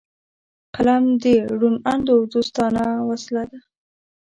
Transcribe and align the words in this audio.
قلم 0.75 1.03
د 1.23 1.25
روڼ 1.59 1.75
اندو 1.91 2.15
دوستانه 2.33 2.83
وسله 3.09 3.43
ده 3.49 3.59